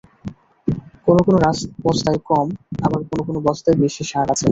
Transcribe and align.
কোনো 1.05 1.21
কোনো 1.25 1.37
বস্তায় 1.85 2.19
কম, 2.29 2.47
আবার 2.81 2.99
কোনো 3.09 3.21
কোনো 3.27 3.39
বস্তায় 3.47 3.77
বেশি 3.83 4.03
সার 4.11 4.27
আছে। 4.33 4.47